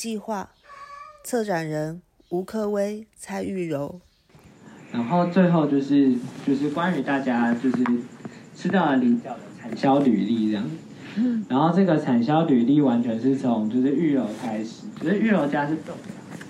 [0.00, 0.48] 计划，
[1.22, 4.00] 策展人吴克威、蔡玉柔。
[4.90, 6.14] 然后最后就是
[6.46, 7.84] 就是关于大家就是
[8.56, 10.64] 吃到了菱角的产销履历这样。
[11.50, 15.94] 然后这个产销履历完全是从就是玉柔开始，就是玉柔家是种，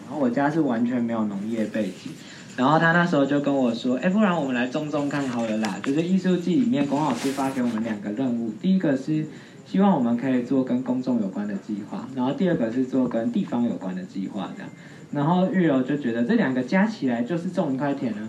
[0.05, 2.13] 然后我家是完全没有农业背景。
[2.57, 9.27] 然后他那时候就跟我说：“哎，不然我们来种种看好了啦。”就是艺术季里面，龚老师发给我们两个任务，第一个是
[9.71, 14.69] 希望我们可以做跟公众有关的计划，然后第二个是做跟地方有关的计划这样。
[15.13, 18.29] 然后玉柔就觉得这两个加起来就是种一块田啊。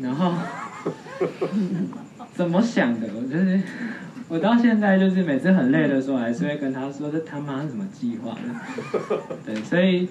[0.00, 0.34] 然后
[2.34, 3.06] 怎么想的？
[3.14, 3.60] 我就是
[4.28, 8.36] 我到现在就是每次很累的时候，还是会跟他说：“这他妈是什么计划？”
[9.46, 10.08] 对，所以。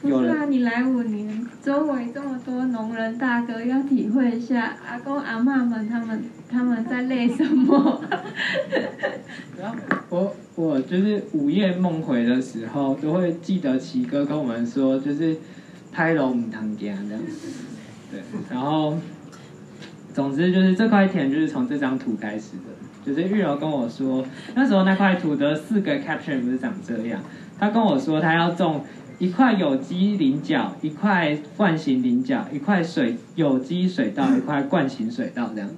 [0.00, 8.02] 不是啊，你来五年，周围这么多农人大哥，要体会一下阿公阿妈们他们他们在累什么。
[9.58, 9.76] 然 后
[10.08, 15.36] 我我就是午夜梦回的时候，都会记得奇哥跟我们说，就是
[15.92, 17.22] 拍龙堂家这样。
[18.10, 18.96] 对，然后
[20.12, 27.22] 总之就是这块田就是从这张图开始的，就是玉柔跟我说，那时候那块土的四个 caption 不是长这样，
[27.58, 28.84] 他跟我说他要种。
[29.20, 35.68] 一块有机菱角，一块惯型菱角，一块水有机水稻，一块惯型水稻这样。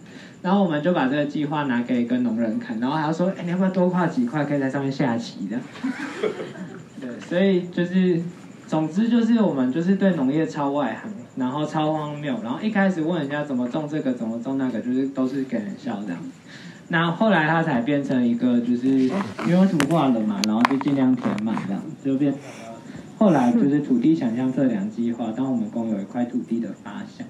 [0.42, 5.56] 然后我们就把这个计划拿给一个农人看，然后他说：“哎，你要不要多画几块，可以在上面下棋的？”
[7.00, 8.20] 对，所以就是，
[8.66, 16.20] 总之就是我们就是对农业超外行，然后超荒谬，然后一开始问人家怎么种这个，怎么种那个，就是都是给人笑这样。
[16.88, 22.34] 那后来他才变成一个，就是因为土化了嘛，然后就尽量填满这样，就变。
[23.16, 27.24] 后来就是土地想象测量计划，当我们共有一块土地的发想，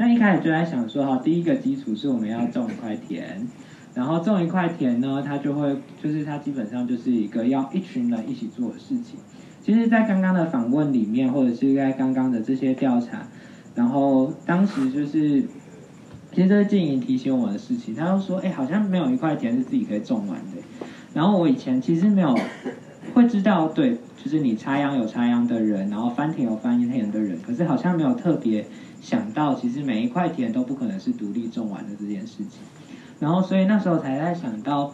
[0.00, 3.46] 那一开始就在想说，哈，第一个基础是我们要种一块田，
[3.94, 9.20] 然后种一块田呢，它就会就是它基本上就是一个要一群人一起做的事情。
[9.62, 13.28] 其实，在刚刚的访问里面，或者是在刚刚的这些调查，
[13.74, 15.42] 然后当时就是，
[16.32, 20.86] 其实这是静莹提醒我的事情，他就说，哎，好像没有一块田是自己可以种完的。
[21.12, 22.34] 然后我以前其实没有
[23.12, 23.98] 会知道，对。
[24.22, 28.66] 就是你插秧有插秧的人，然后翻田有翻田的人，可是好像没有特别
[29.00, 32.60] 想到，其实每一块田都不可能是独立种完的这件事情。
[33.18, 34.92] 然后，所以那时候才在想到，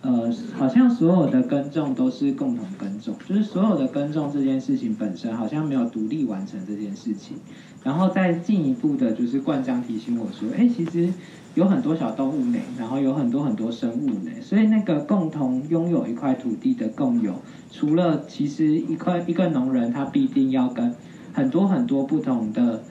[0.00, 7.36] 呃，好像所有的耕种都是共同耕种，就是所有的耕种这件事情本身好像没有独立完成这件事情。
[7.82, 11.12] 然后再进一步的，就是冠章提醒我说，哎，其实。
[11.56, 17.34] 有很多小动物呢，然后有很多很多生物呢，所以那个共同拥有一块土地的共有，
[17.72, 20.94] 除了其实一块一个农人他必定要跟
[21.32, 22.84] 很多很多不同的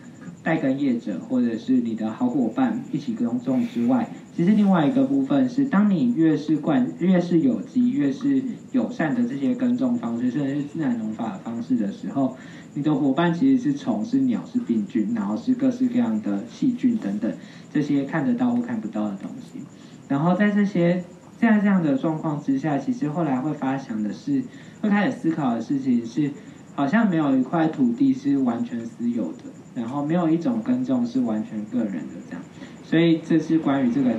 [0.50, 12.36] 代耕业者或者是你的好伙伴一起耕种之外，其实另外一个部分是，当你越是惯越是有机越是友善的这些耕种方式，甚至是自然农法的方式的时候。
[12.74, 17.32] 你的伙伴其实是虫、是鸟、是病菌，然后是各式各样的细菌等等，
[17.72, 19.60] 这些看得到或看不到的东西。
[20.08, 21.04] 然后在这些
[21.38, 24.44] 在这样的状况之下，其实后来会发想的是，
[24.82, 26.32] 会开始思考的事情是，
[26.74, 29.44] 好像没有一块土地是完全私有的，
[29.80, 32.42] 然后没有一种耕种是完全个人的这样。
[32.84, 34.12] 所以这是关于这个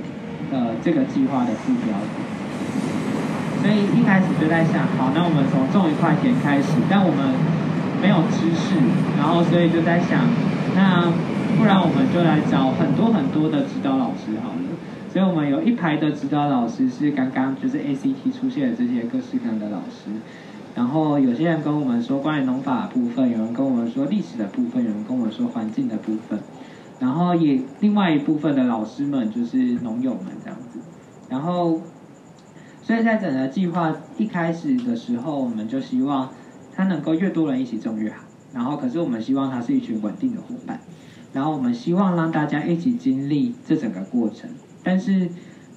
[0.51, 1.95] 呃这个计划的副标。
[3.61, 7.33] 所以一开始就在想，好，那我们从种一块田开始，但我们。
[8.01, 8.73] 没有知识，
[9.15, 10.25] 然后所以就在想，
[10.75, 11.05] 那
[11.55, 14.73] 不然我们就来找很多很多的指导老师好了。
[15.13, 20.09] 所以我们有一排的指导老师是刚刚就是 ACT 出现的这些各式各样的老师。
[20.75, 26.39] 然后有些人跟我们说关于农法部分，有人跟我们说历史的部分，有人跟我们说环境的部分。
[26.99, 30.79] 然后也另外一部分的老师们就是农友们这样子。
[31.29, 31.81] 然后，
[32.81, 36.29] 所以在整个计划一开始的时候，我们就希望。
[36.73, 38.23] 它能够越多人一起种越好，
[38.53, 40.79] 然后可是我们希望它是一群稳定的伙伴，
[41.33, 44.49] 然后我们希望让大家一起经历这整个过程。
[44.81, 45.29] 但是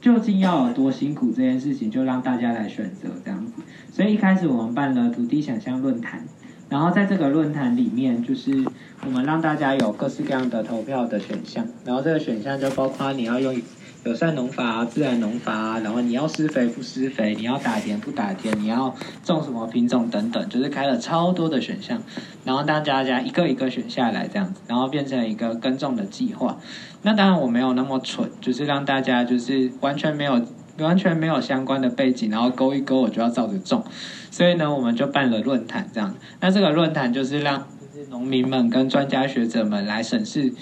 [0.04, 3.54] 究竟要有多辛苦这件事情，就让大家来选择这样子。
[3.90, 6.22] 所以一开始我们办了土地想象论坛，
[6.68, 8.66] 然后在这个论坛里面，就是
[9.06, 13.58] 我们让大家有各式各样的投票的选项，然后这个选项就包括你要用。
[14.04, 22.02] 友善农法，自然农法，然后你要施肥不施肥，你要打田不打田，你要种什么品种等等，就是开了超多的选项，
[22.44, 26.58] 然后大家一个一个选下来这样子，然后变成一个耕种的计划。
[27.00, 30.38] 那当然我没有那么蠢，就是让大家就是完全没有
[30.80, 33.82] 完全没有相关的背景，然后勾一勾我就要照着种。
[34.30, 36.14] 所以呢，我们就办了论坛这样。
[36.40, 40.52] 那这个论坛就是让就是农民们跟专家学者们来审视。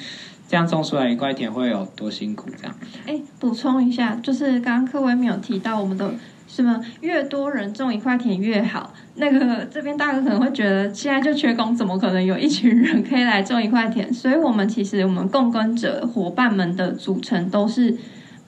[0.52, 2.50] 这样种出来一块田会有多辛苦？
[2.60, 2.76] 这样，
[3.06, 6.12] 哎，补充一下，就是刚刚柯文没有提到我们的
[6.46, 8.92] 什么越多人种一块田越好。
[9.14, 14.12] 那个这边大哥可能会觉得现在就缺工，怎么可能有一群人可以来种一块田？
[14.12, 17.96] 所以我们其实我们共耕者伙伴们的组成都是。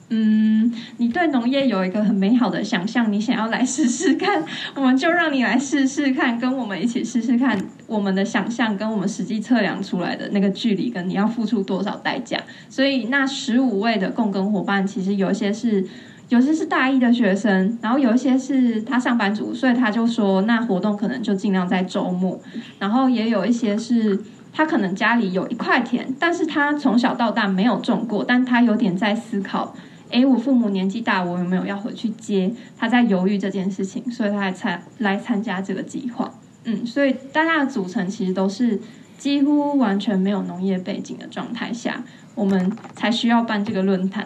[0.09, 4.43] 嗯，你对农业有一个很美好的想象，你想要来试试看，
[4.75, 12.39] 我们就让你来试试看，跟我们一起试试看，我们的想象跟我们实际测量出来的那个距离，跟你要付出多少代价。
[12.69, 15.83] 所以那十五位的共耕伙伴，其实有一些是，
[16.29, 22.39] 有些是大一的学生，然后有一些是他上班族，所以他就说，那活动可能就尽量在周末。
[22.77, 24.21] 然后也有一些是
[24.53, 29.75] 他可能家里有一块田，但是他从小到大没有种过，但他有点在思考。
[30.15, 32.49] 哎，我父母年纪大，我有没有要回去接？
[32.77, 36.33] 他在犹豫这件事情，所以他才来参加这个计划。
[36.63, 38.79] 嗯，所以大家的组成其实都是
[39.17, 42.01] 几乎完全没有农业背景的状态下，
[42.33, 44.25] 我们才需要办这个论坛。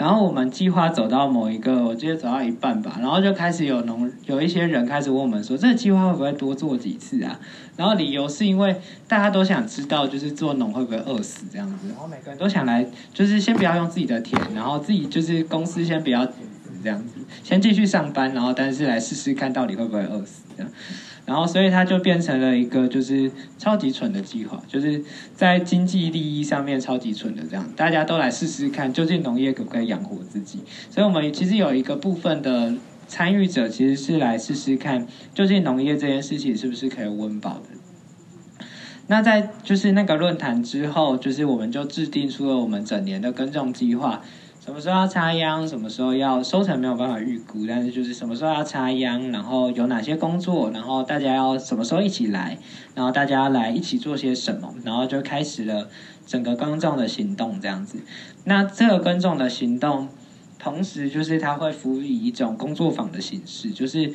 [0.00, 7.38] 然后我们计划走到某一个，我记得走到一半吧，然后就开始有农有一些人开始问我们说，这个计划会不会多做几次啊？
[7.76, 8.74] 然后理由是因为
[9.06, 16.24] 大家都想知道，就是做农会不会饿死这样子，然后每个人都想来，就是先不要用自己的田，然后自己就是公司先不要
[16.82, 20.72] 这样子，先继续上班，然后但是来试试看到底会不会饿死这样。
[21.30, 25.00] 然后，所以它就变成了一个就是超级蠢的计划，就是
[25.32, 30.58] 在经济利益上面超级蠢的这样，大家都来试试看，究竟农业可不可以养活自己。
[30.90, 32.74] 所以，我们其实有一个部分的
[33.06, 38.66] 参与者，其实是来试试看，究竟农业这件事情是不是可以温饱的。
[39.06, 44.20] 那在就是那个论坛之后，就是我们就制定出了我们整年的耕种计划。
[44.70, 45.66] 什么时候要插秧？
[45.66, 46.78] 什么时候要收成？
[46.78, 52.56] 没有办法预估，但是就是什么时候要插秧，然后有哪些工作，然后大家要什么时候一起来，
[52.94, 55.88] 然后大家来一起做些什么，然后就开始了
[56.24, 57.98] 整个耕种的行动这样子。
[58.44, 60.08] 那这个耕种的行动，
[60.56, 64.14] 同时就是它会辅以一种工作坊的形式，就是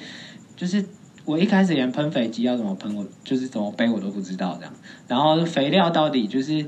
[0.56, 0.86] 就是
[1.25, 4.74] 我一开始连喷肥机要怎么喷，我就是怎么背我都不知道这样，
[5.10, 6.66] 然后肥料到底就是。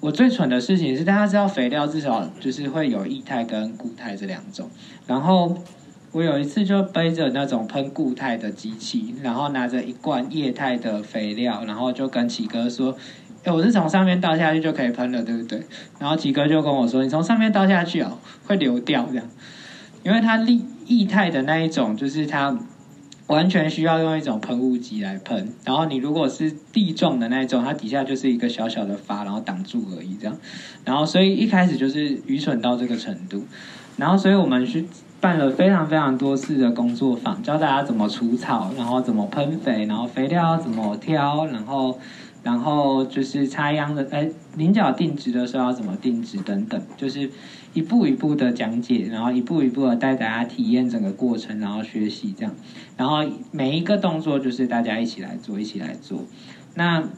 [0.00, 4.68] 我最蠢的事情是，大家知道肥料至少就是会有液态跟固态这两种。
[5.06, 5.54] 然后
[6.12, 12.96] 我有一次就背着那种喷固态的机器，然后拿着一罐液态的肥料，然后就跟奇哥说
[13.44, 15.62] ：“哎，我是从上面倒下去就可以喷了，对不对？”
[16.00, 18.16] 然后奇哥就跟我说：“你从上面倒下去哦，
[18.46, 19.26] 会流掉这样，
[20.02, 22.58] 因为它粒液态的那一种就是它。”
[23.30, 30.36] 完全需要用一种喷雾机来喷，然后你如果是地状的那种，它底下就是一个小小的阀，然后挡住而已这样。
[30.84, 33.44] 然后所以一开始就是愚蠢到这个程度，
[33.96, 34.84] 然后所以我们去
[35.20, 41.96] 办了非常非常多次的工作坊，教大家怎么除草，然后怎么喷肥，然后肥料怎么挑，然后
[42.42, 47.30] 然后就是插秧的，哎，菱角定植的时候要怎么定植等等，就是。
[47.72, 52.52] 一步一步的讲解，然后一步一步的带大家体验整个过程，然后学习这样，
[52.96, 56.24] 然后每一个动作就是大家一起来做，一起来做。
[56.74, 57.08] 那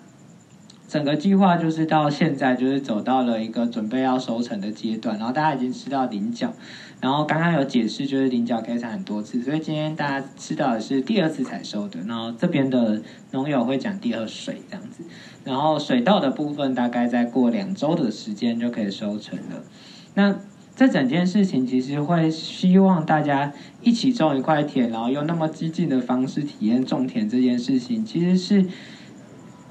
[0.92, 6.52] 整个计划就是到现在就是走到了一个准备要收成的阶段，然后大家已经吃到菱角，
[7.00, 15.02] 然后刚刚有解释就是菱角可以采很多次，所以今天大家吃到的是第二次采收的，然后这边的农友会讲第二水这样子，
[15.44, 19.64] 然后水稻的部分大概再过两周的时间就可以收成了。
[20.12, 20.36] 那
[20.76, 28.66] 这整件事情其实会希望大家一起种一块田，然后用那么激进的方式体验种田这件事情，其实是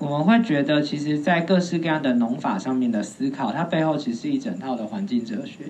[0.02, 5.66] 我们会觉得，其实，在各式各样的农法上面的思考，它背后其实是一整套的环境哲学。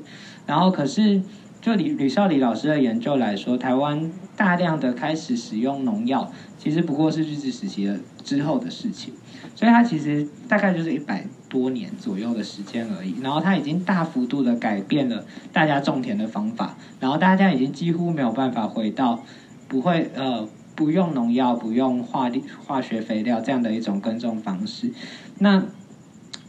[0.45, 1.21] 然后，可是
[1.59, 9.13] 就李吕少礼老师的研究来说，台湾大量的开始使用农药，其实不过是日治时期的之后的事情。
[9.53, 19.21] 所以它其实大概就是一百多年左右的时间而已，然后它已经大幅度的改变了大家种田的方法，然后大家已经几乎没有办法回到
[19.67, 22.29] 不会呃不用农药、不用化
[22.65, 24.91] 化学肥料这样的一种耕种方式。
[25.39, 25.63] 那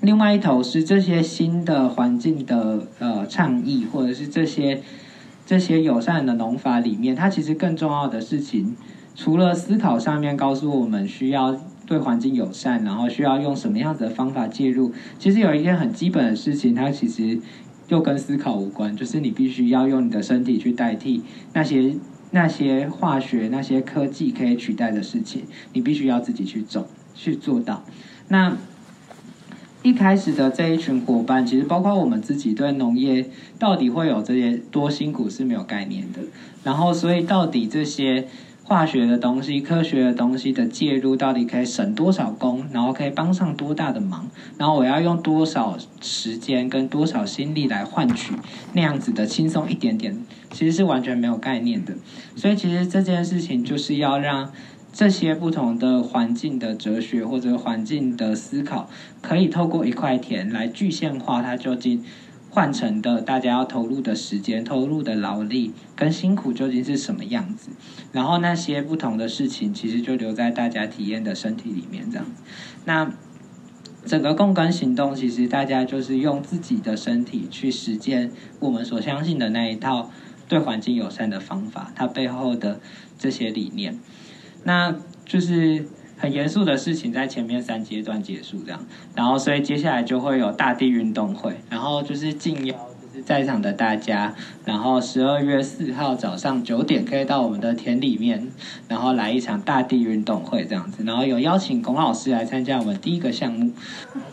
[0.00, 4.80] 另外一头是这些新的环境的呃倡议，或者是这些
[5.46, 8.76] 这些友善的农法里面，它其实更重要的事情，
[9.14, 11.60] 除了思考上面告诉我们需要。
[11.84, 14.92] 对环境友善，然后需要用什么样子的方法介入？
[15.18, 17.38] 其实有一件很基本的事情，它其实
[17.88, 21.94] 又跟思考无关，就是你必须要用你的身体去代替那些
[22.32, 27.84] 那些化学、那些科技可以取代的事情，你必须要自己去走去做到。
[28.28, 28.56] 那
[29.82, 36.18] 一开始的这一群伙伴，其实包括我们自己，对农业到底会有这些多辛苦是没有概念的。
[36.64, 38.26] 然后，所以到底这些。
[38.64, 44.30] 化学的东西、科学的东西的介入，到底可以省多少工，然后可以帮上多大的忙？
[44.56, 48.32] 然后我要用多少时间跟多少心力来换取
[48.72, 50.16] 那样子的轻松一点点
[50.52, 51.94] 其实是完全没有概念的。
[52.36, 54.52] 所以其实这件事情就是要让
[54.92, 58.88] 这些不同的环境的哲学或者环境的思考，
[59.20, 62.04] 可以透过一块田来具现化它究竟。
[62.54, 67.70] 换成的大家要投入的时间、投入的劳力跟辛苦究竟是什么样子？
[68.12, 72.26] 然后那些不同的事情，其实就留在大家体验的身体里面这样。
[72.84, 73.10] 那
[74.04, 78.30] 整个共耕行动，其实大家就是用自己的身体去实践
[78.60, 80.10] 我们所相信的那一套
[80.48, 82.80] 对环境友善的方法，它背后的
[83.18, 83.98] 这些理念，
[84.64, 84.94] 那
[85.24, 85.86] 就是。
[86.18, 94.32] 很严肃的事情在前面三阶段结束，这样，然后所以接下来就会有大地运动会，然后就是敬邀就是在场的大家，
[94.64, 98.52] 然后十二月四号早上九点可以到我们的田里面，
[98.86, 103.72] 然后来一场大地运动会这样子，然后有邀请龚老师来参加我们第一个项目，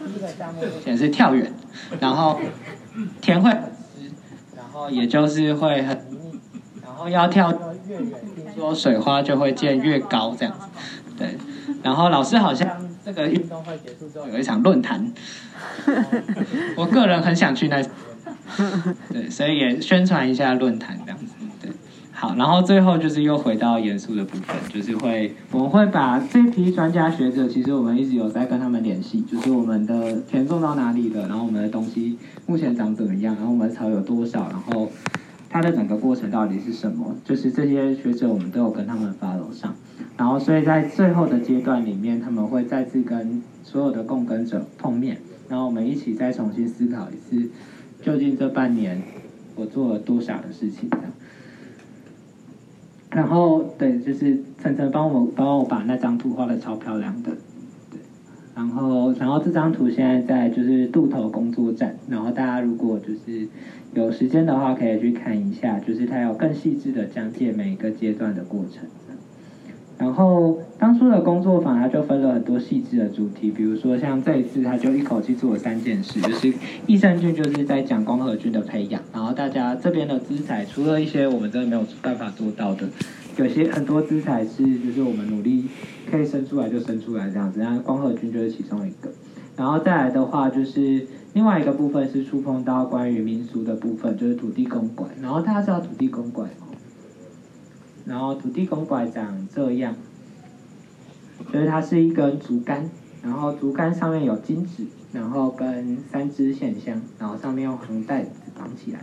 [0.06, 0.62] 第一个项目。
[0.86, 1.52] 显是跳远，
[2.00, 2.40] 然后
[3.20, 3.72] 田会然
[4.80, 6.00] 后也就是会很，
[6.82, 7.52] 然后要跳
[7.88, 10.68] 越远，听说水花就会溅越高这样子，
[11.18, 11.38] 对。
[11.84, 12.68] 然后老师好像
[13.06, 15.12] 这个运动会结束之后有一场论坛，
[16.76, 17.82] 我个人很想去那，
[19.12, 21.19] 对，所以也宣传一下论坛这样
[22.20, 34.92] 好，然后最后就是又回到严肃的部分，就是会我们会把这批专家学者，其实我们一直有在跟他们联系，就是我们的田种到哪里了，然后我们的东西目前长怎么样，然后我们的草有多少，然后
[35.50, 39.74] 它的整个过程到底是什么，就是这些学者我们都有跟他们发楼上。
[40.18, 47.50] 然后，所以在最后的阶段里面，他们会再次跟所有的共耕者碰面，然后我们一起再重新思考一次，
[48.04, 49.02] 究竟这半年
[49.56, 50.90] 我做了多少的事情。
[53.12, 57.32] 然后，对，就是晨晨帮我帮我把那张图画的超漂亮的，
[57.90, 58.00] 对。
[58.56, 63.48] 然后，然后这张图现在在就是渡头工作站，然后大家如果就是
[63.94, 68.84] 有时间的话，可以去看一下，就是它有更细致的讲解每一个阶段的过程。
[70.00, 76.54] 然后当初的工作坊，它就分了很多细致的主题，比如说像这一次，他就一口气做了三件事，就是
[76.88, 82.88] 益生菌就是在讲光合菌的培养，然后大家这边的资材，除了一些我们真的没有办法做到的，
[83.36, 85.66] 有些很多资材是就是我们努力
[86.10, 89.12] 可以生出来就生出来这样子，那光合菌就是其中一个。
[89.58, 95.12] 然后再来的话，就是另外一个部分是触碰到关于民俗的部分，就是土地公馆。
[95.22, 96.68] 然后大家知道土地公馆吗？
[98.10, 99.96] 然后土地公拐长这样，
[101.54, 102.90] 就是它是一根竹竿，
[103.24, 109.02] 然后竹竿上面有金纸，然后跟三支线香，然后上面用红带子绑起来。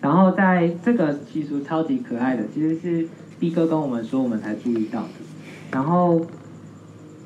[0.00, 3.08] 然后在这个习俗超级可爱的，其实是
[3.38, 5.08] B 哥跟我们说，我们才注意到的。
[5.70, 6.26] 然后，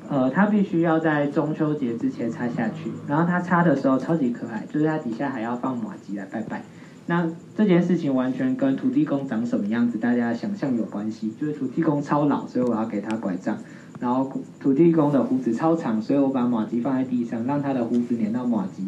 [0.09, 6.63] 呃，它必须要在中秋节之前插下去，然后它插的时候超级可爱，就是它底下还要放马吉来拜拜。
[7.09, 11.33] 那这件事情完全跟土地公长什么样子，大家想象有关系。
[11.39, 13.57] 就是土地公超老，所以我要给他拐杖。
[13.99, 18.87] 然后土地公的胡子超长，所以我把马吉放在地上，让他的胡子粘到马吉，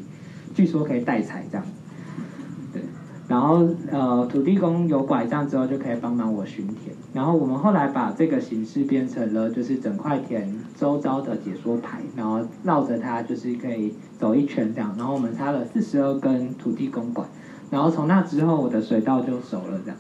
[0.54, 1.66] 据说可以带财这样。
[2.74, 2.84] 对。
[3.28, 6.94] 然后呃，土地公有拐杖之后就可以帮忙我巡田。
[7.14, 14.94] 然后我们后来把这个形式变成了，就是整块田周遭的解说牌，然后绕着它就是可以走一圈这样。
[14.98, 17.28] 然后我们插了四十二根土地公管。
[17.72, 19.98] 然后从那之后，我的水稻就熟了这样。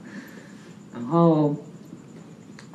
[0.91, 1.55] 然后，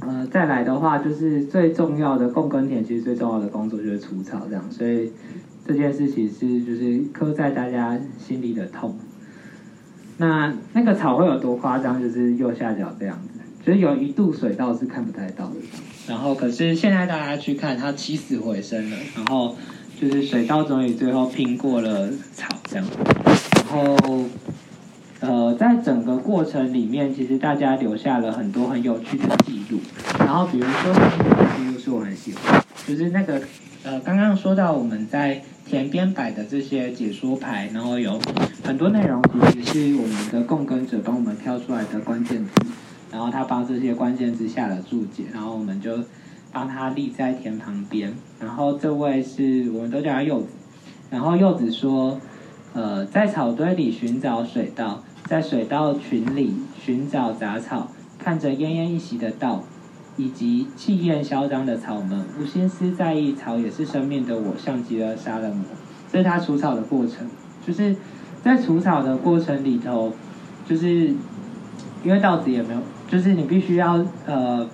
[0.01, 4.65] 呃，再来的话，就是最重要的共耕田，其实最重要的工作就是除草这样。
[4.71, 5.13] 所以
[5.67, 8.97] 这件事情是就是刻在大家心里的痛。
[10.17, 12.01] 那那个草会有多夸张？
[12.01, 15.57] 就是右下角这样子，所以有一度水稻是看不太到的。
[16.09, 18.97] 然后可是现在大家去看，它起死回生了。
[19.17, 19.57] 然后
[20.01, 22.87] 就是水稻终于最后拼过了草这样。
[23.57, 24.25] 然后。
[25.27, 29.81] 呃，在整个过程里面，其实大家留下了很多很有趣的记录。
[30.19, 30.93] 然后，比如说
[31.57, 33.41] 记录是我很喜欢，就是那个
[33.85, 38.21] 呃，刚刚说到我们在田边摆的这些解说牌，然后有
[38.63, 42.51] 很多内容其实是我们的共耕者帮我们挑出来的关键词，
[43.11, 46.01] 然后他帮这些关键字下了注解，然后我们就
[46.53, 48.13] 帮他立在田旁边。
[48.39, 50.49] 然后这位是我们都叫他柚子，
[51.09, 52.21] 然后柚子说，
[52.75, 55.03] 呃，在草堆里寻找水稻。
[55.25, 57.89] 在水稻群里寻找杂草，
[58.19, 59.65] 看着奄奄一息的稻，
[60.19, 65.65] 以及气焰嚣张的草们，无心思在意草也是生命的我，像极了杀人魔。
[66.13, 67.27] 这是他除草的过程，
[67.67, 67.97] 就是
[68.43, 70.13] 在除草的过程里头，
[70.69, 71.15] 就是
[72.05, 74.69] 因为稻子也没有，就是你必须要呃，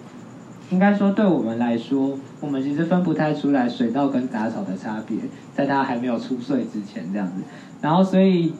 [0.71, 5.17] 应该说对我们来说，我们其实分不太出来水稻跟杂草的差别，
[5.55, 7.35] 在它还没有出穗之前这样子，
[7.81, 8.53] 然后所以。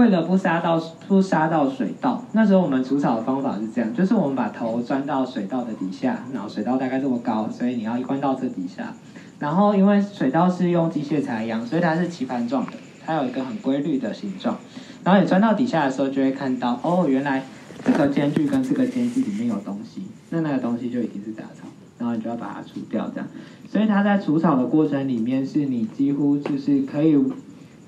[0.00, 8.94] 为了不杀到不杀到水稻，那时候我们除草的方法是这样，就是我们把头钻到水稻的底下，然后水稻大概这么高，所以你要关到这底下。
[9.38, 12.72] 然后因为水稻是用机械材养，所以它是棋盘状的，
[13.04, 14.56] 它有一个很规律的形状。
[15.04, 17.44] 然后你钻到底下的时候，就会看到哦，原来
[17.84, 23.28] 这个间距跟这个间距里面有东西，那那个东西就已经是杂草，然后你就要把它除掉，这样。
[23.70, 27.14] 所以它在除草的过程里面，是你几乎就是可以，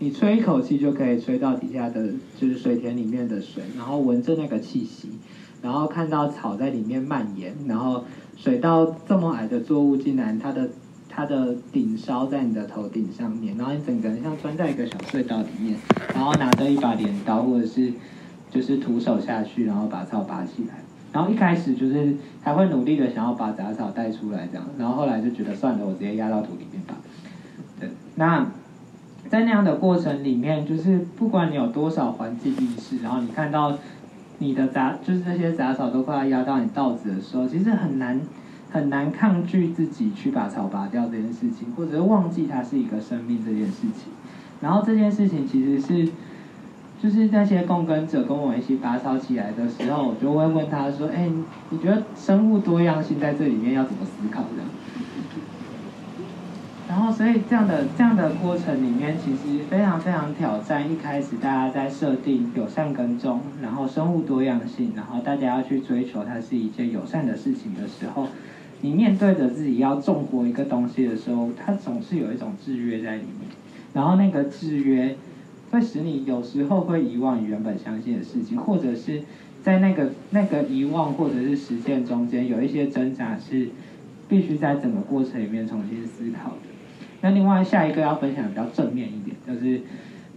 [0.03, 5.09] 你吹一口气就可以吹到底下的就是水田里面的水，然后闻着那个气息，
[5.63, 8.03] 然后看到草在里面蔓延，然后
[8.37, 10.69] 水稻这么矮的作物，竟然它的
[11.09, 15.77] 它的顶梢在你的头顶上面，然后你整个人像钻在一个小隧道里面，
[16.13, 17.93] 然后拿着一把镰刀或者是
[18.51, 20.83] 就是徒手下去，然后把草拔起来。
[21.13, 26.97] 然后一开始就是还会努力的想要把杂草带出来这样，然后后来就觉得算了，我直接压到土里面吧。
[27.79, 28.45] 对，那
[29.33, 33.73] 在那样的过程里面，就是不管你有多少环境意识，然后你看到
[34.41, 38.21] 你的杂就是这些杂草都快要压到你稻子的时候，其实很难
[38.71, 44.13] 很难抗拒自己去把草拔掉这件事情，或者是忘记它是一个生命这件事情。
[44.61, 46.13] 然后这件事情其实是。
[47.03, 51.29] 就是那些共耕者跟我一起拔草起来的时候，我就会问他说：“哎，
[51.71, 54.63] 你觉得生物多样性在这里面要怎么思考的？”
[56.93, 60.93] 然后，所以这样的这样的过程里面，其实非常非常挑战。
[60.93, 68.29] 一开始大家在设定友善耕种，然后生物多样性，然后大家要去追求它是一件友善的事情的时候，
[68.83, 73.49] 你面对着自己要种活一个东西的时候，它总是有一种制约在里面。
[73.95, 75.17] 然后那个制约。
[75.71, 79.23] 会使你有时候会遗忘你原本相信的事情，或者是
[79.63, 83.71] 在那个那个遗忘或者是实践中间有一些挣扎，是
[84.29, 86.72] 必须在整个过程里面重新思考的。
[87.23, 89.81] 那另外下一个要分享比较正面一点，就是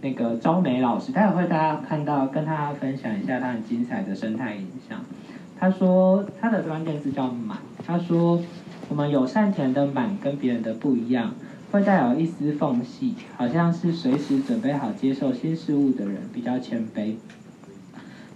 [0.00, 5.04] 那个周梅老师，待会会大家看到跟他分享一下他很精彩的生态影像。
[5.58, 8.40] 他说他的关键字叫满，他说
[8.88, 11.34] 我们友善田的满跟别人的不一样。
[11.72, 17.16] 会带有一丝缝隙，好像是随时准备好接受新事物的人，比较谦卑。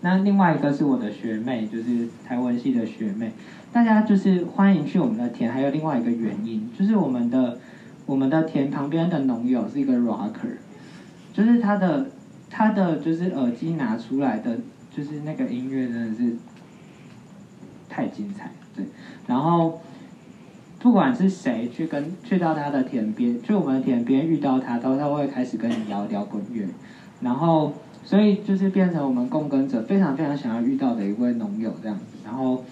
[0.01, 3.31] 那另外一个是我的学妹，就是台湾系的学妹，
[3.73, 5.51] 大家就是欢迎去我们的田。
[5.51, 7.59] 还有另外一个原因，就是我们的
[8.11, 10.57] 我们的田旁边的农友是一个 rocker，
[11.33, 12.09] 就是他的
[12.51, 14.59] 他的就是耳机拿出来的，
[14.91, 16.37] 就是那个音乐真的是
[17.89, 18.85] 太精彩，对，
[19.27, 19.81] 然后。
[20.83, 26.67] 不管是谁去跟去到他的田边，去我们的田边遇到他，都他会开始跟你聊聊滚乐，
[27.21, 32.65] 然后所以就是变成我们共耕者非常非常想要遇到的一位农友这样子，然后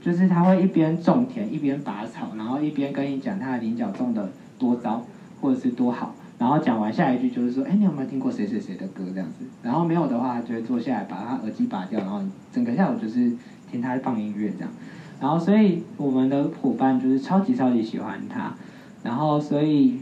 [0.00, 5.04] 就是他会一边种田一边拔草，然后一边跟你讲他的菱角种的多糟
[5.40, 9.44] 或者是多好，然后讲完下一句就是说，哎，你有没有听过谁谁谁的歌这样子？
[9.62, 12.20] 然后没有的话，就会坐下来把他耳机拔掉，然后
[12.52, 13.32] 整个下午就是
[13.70, 14.70] 听他放音乐这样。
[15.20, 18.54] 然后，所以我们的伙伴就是超级超级喜欢他。
[19.02, 20.00] 然后，所以，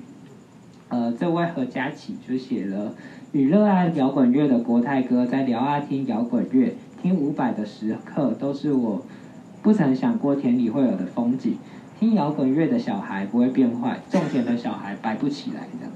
[0.89, 2.95] 呃，这位何佳琪就写了：
[3.33, 9.05] 与热爱摇滚乐的国泰哥在聊啊听摇滚乐、听伍佰的时刻，都是我
[9.63, 11.57] 不曾想过田里会有的风景。
[12.03, 15.89] 听摇滚乐的小孩不会变坏，种田的小孩摆不起来的。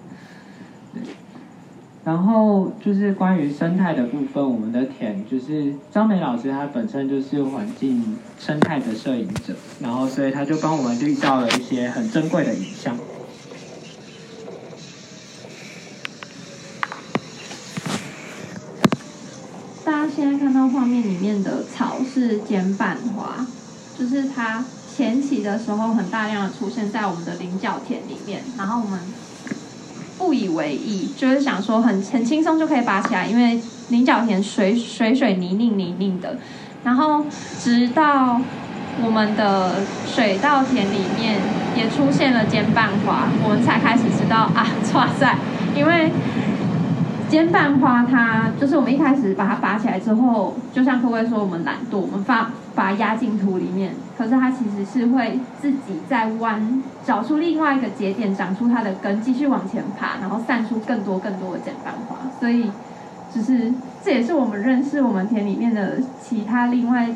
[0.95, 1.03] 对。
[2.05, 12.97] 然后就是关于生态的部分，我们的田就是张美老师，他本身就是环境生态的摄影者，然后所以他就帮我们遇到了一些很珍贵的影像。
[19.85, 23.45] 大家现在看到画面里面的草是剪板花，
[23.99, 24.65] 就是它
[24.97, 28.99] 前期的时候很大量的出现在我们的菱角田里面，然后我们。
[30.19, 36.39] 不以为意，就是想说很很轻松就可以拔起来，因为菱角田水水水泥泞泥泞的。
[36.83, 37.23] 然后
[37.63, 38.41] 直到
[39.05, 39.75] 我们的
[40.07, 41.39] 水稻田里面
[41.77, 45.37] 也出现了尖瓣花，我们才开始知道啊，哇塞！
[45.77, 46.11] 因为
[47.29, 52.51] 尖瓣花它就是我们一开始把它拔起来之后，就像各位说我们懒惰，我们发。
[52.77, 62.17] 把它压进土里面，可是它其实是会自己在弯，找出另外一个节点，长出它的根，继续往前爬，然后散出更多更多的剪瓣花。
[62.39, 62.71] 所以，
[63.35, 63.73] 就是
[64.05, 67.09] 这也是我们认识我们田里面的其他另外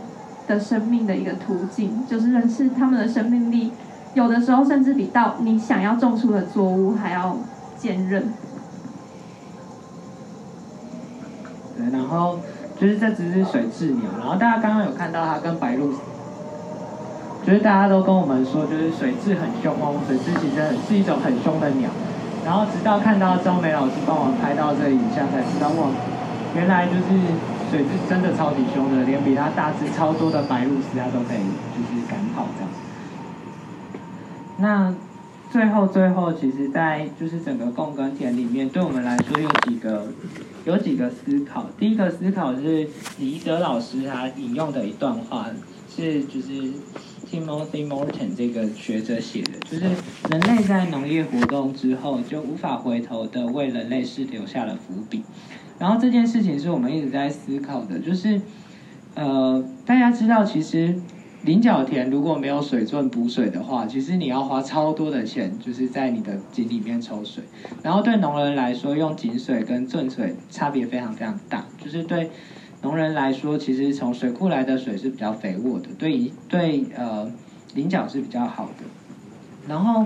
[0.49, 3.71] 的生命的一个途径，就是认识他们的生命力，
[4.15, 7.37] 有的时候甚至比到你想要种出的作物还要
[7.77, 8.33] 坚韧。
[11.93, 12.39] 然后。
[12.81, 15.93] 就是这只是水雉鸟，然后大家刚刚有看到它跟白鹭，
[17.45, 20.57] 就是大家都跟我们说，就是水雉很凶哦，水雉其实
[20.89, 21.91] 是一种很凶的鸟。
[22.43, 25.91] 然后直到看到张梅老师帮我拍到这影像，才知道哇，
[26.57, 27.05] 原来就是
[27.71, 31.45] 水是真的超级凶的，连比它大只超多的白鹭鸶它都可以
[31.77, 32.71] 就是赶跑这样。
[34.57, 34.95] 那
[35.51, 40.07] 最后最后，其实，在就是整个共耕田里面，对我们来说有几个
[40.65, 41.67] 有几个思考。
[41.79, 45.47] 第一个思考是李德老师他引用的一段话，
[45.95, 46.73] 是就是
[47.31, 49.85] Timothy Morton 这个学者写的，就是
[50.31, 55.23] 人类在农业活动之后，就无法回头的为人类是留下了伏笔。
[55.79, 58.41] 然后这件事情是我们一直在思考的，就是
[59.15, 60.95] 呃，大家知道其实。
[61.43, 67.43] 菱角田如果没有水圳补水的话，其实你要花超多的钱，就是在你的井里面抽水。
[67.83, 71.65] 然后对农人来说，用井水跟圳水差别非常非常大。
[71.83, 72.31] 就是对
[72.83, 77.31] 农人来说，其实从水库来的水是比较肥沃的，对对呃
[77.75, 78.85] 菱角是比较好的。
[79.67, 80.05] 然后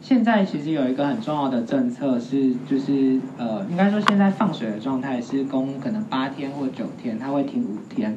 [0.00, 8.16] 现在其实有一个很重要的政策是，就是呃应该说现在放水的状态是供可能八天或九天，它会停五天。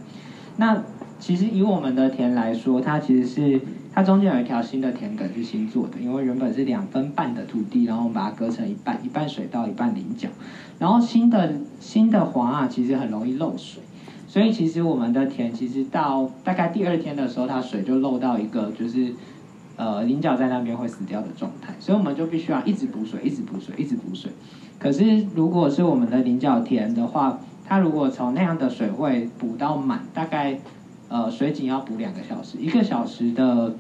[0.60, 0.84] 那
[1.20, 3.62] 其实以我们的田来说，它其实是
[3.94, 10.28] 它中间有一条新的田埂是新做的，因为原本是两分半的土地，然后我们把它割成一半，一半水稻，一半菱角。
[10.78, 13.82] 然后新的新的黄啊，其实很容易漏水，
[14.28, 19.14] 所以其实我们的田其实到大概第二天的时候，它水就漏到一个就是
[19.78, 24.30] 呃菱角在那边会死掉的状态，所以我们就必须要一直补水，一直补水，一直补水。
[24.78, 27.40] 可是如果是我们的菱角田的话，
[27.70, 30.60] 它如果从那样的水位补到满，大概。
[31.12, 33.74] 呃，水井要补两个小时，一个小时的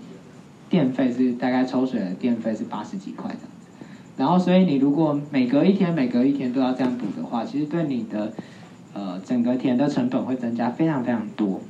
[0.68, 3.86] 电费是大概抽水的电费是八十几块这样子。
[4.18, 8.34] 然后，所以你如果每隔一天、每隔一天都要这样补的话，其实对你的
[8.96, 11.62] 呃整个田的成本会增加非常非常多。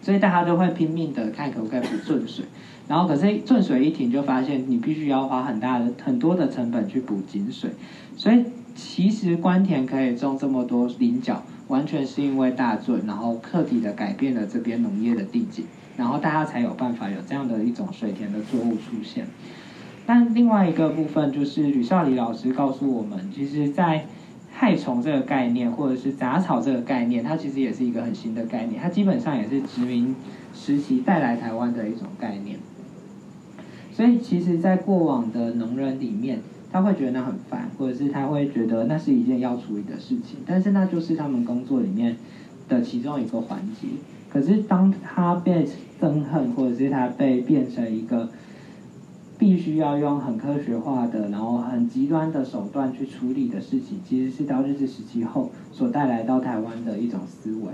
[0.00, 2.46] 所以大家都会拼命的看可不可以补顺水。
[2.88, 7.68] 然后，可是顺水一停，就发现你必须要花很大的很多的成本去补井水。
[8.16, 11.42] 所以，其实关田可以种这么多菱角。
[11.68, 15.64] 完全是因为大圳，然后彻底的改变了这边农业的地景，
[15.96, 19.26] 然后大家才有办法有这样的一种水田的作物出现。
[20.06, 24.06] 但另外一个部分就是吕少礼老师告诉我们，其实，在
[24.52, 30.14] 害虫这个概念，或者是杂草这个概念，它其实也是一个很新的概念，它基本上也是殖民
[30.54, 32.60] 时期带来台湾的一种概念。
[33.92, 36.38] 所以，其实，在过往的农人里面。
[36.76, 42.18] 他会觉得那很烦，或者是他会觉得那是一件要处理的事情，但是那就是他们工作里面
[42.68, 43.88] 的其中一个环节。
[44.30, 45.66] 可是当他被
[45.98, 48.28] 憎恨，或者是他被变成一个
[49.38, 57.72] 必须要用很科学化的，然后很极端的手段去处理的事情，其实是到日治时期后所带来到台湾的一种思维。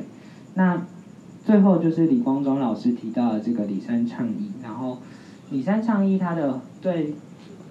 [0.55, 0.81] 那
[1.45, 4.99] 最后就是李光中老师提到的这个李山倡议，然后
[5.51, 7.15] 李山倡议他的对。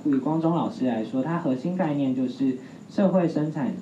[0.03, 2.57] 李光中老师来说，它核心概念就是
[2.89, 3.73] 社会生产，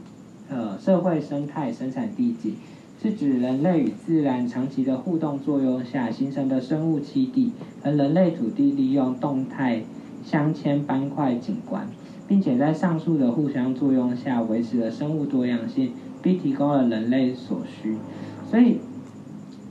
[0.49, 2.53] 呃，社会生态生产地景，
[3.01, 7.53] 是指人类与自然长期的互动作用下形成的生物栖地，
[7.83, 9.83] 而人类土地利用动态
[10.25, 11.87] 镶嵌斑块景观，
[12.27, 17.95] 并且在上述的互相作用下维持了生物多样性，并提供了人类所需。
[18.51, 18.79] 所以，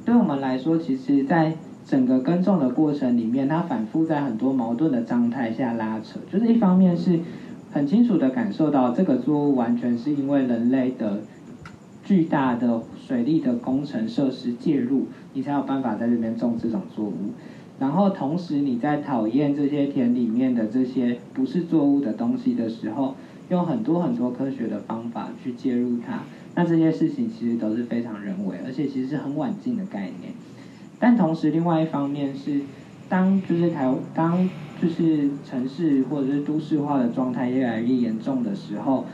[0.06, 1.54] 对我们来说，其实，在
[1.88, 6.20] 整个耕种的过程里面，它反复在很多矛盾的状态下拉扯。
[6.30, 7.18] 就是一方面是
[7.72, 11.20] 很清楚的感受到这个作物完全是因为人类的
[12.04, 17.32] 巨大的水利的工程设施介入，你才有办法在这边种这种作物。
[17.80, 23.14] 然后同时你在讨厌这些田里面的这些不是作物的东西的时候，
[23.48, 26.20] 用很多很多科学的方法去介入它。
[26.54, 30.34] 那这些事情其实都是非常人为，而且其实是很晚近的概念。
[31.00, 32.60] 但同时，另外一方面是，
[33.08, 34.48] 当就是台当
[34.82, 39.04] 就是城市或者是都市化的状态越来越严重的时候，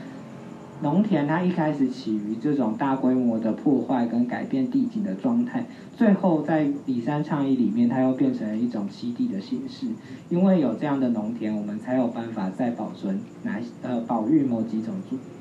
[0.81, 9.85] 农田它一开始起于这种大规模的破坏跟改变地景的状态，最后在里山倡议里面，它又变成了一种栖地的形式。
[10.29, 14.95] 因为有这样的农田，我们才有办法再保存哪呃保育某几种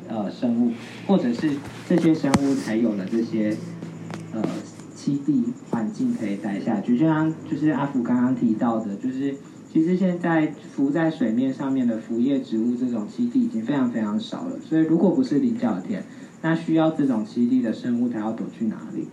[0.08, 0.72] 呃生物，
[1.06, 1.50] 或者是
[1.88, 3.56] 这些生物才有了这些
[4.32, 4.42] 呃。
[5.04, 9.34] 栖地环境可以待下去，就像就是阿福刚刚提到的，就是
[9.70, 14.58] 其实现在浮在水面上面的浮叶植物这种栖地已经非常非常少了。
[14.66, 16.02] 所以如果不是菱角田，
[16.40, 19.08] 那需要这种栖地的生物，它要躲去哪里？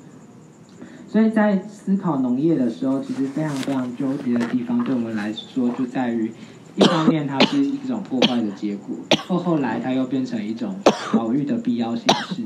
[1.10, 6.32] 所以在思考农业的时候，其实非常非常纠结的地方，对我们来说就在于，
[6.78, 8.96] 一方面它是一种破坏的结果，
[9.28, 10.78] 后后来它又变成一种
[11.12, 12.44] 保育的必要形式。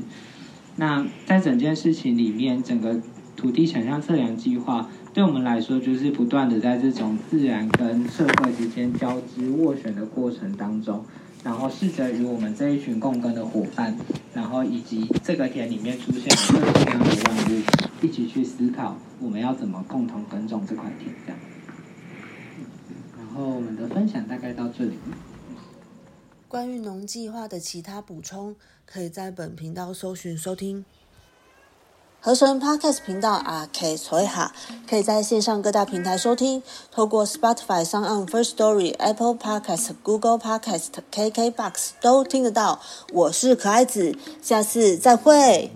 [0.74, 3.00] 那在整件事情里面，整个。
[3.36, 11.04] 土地想象测量计划对我们来说，就是不断的在这种自然跟社会之间交织斡旋的过程当中，
[11.44, 13.96] 然后试着与我们这一群共耕的伙伴，
[14.34, 17.62] 然后以及这个田里面出现的各式各样的万物，
[18.02, 21.40] 一起去思考我们要怎么共同耕种这块田，这样。
[23.16, 24.98] 然后我们的分享大概到这里。
[26.48, 30.84] 关于农计划的其他补充，可以在本频道搜寻收听。
[32.26, 34.50] 合成 Podcast 频道啊，K 崔哈，
[34.90, 36.60] 可以在线上各大平台收听，
[36.90, 42.80] 透过 Spotify、s o n on First Story、Apple Podcast、Google Podcast、KKBox 都听得到。
[43.12, 45.70] 我是可爱子，下次再会。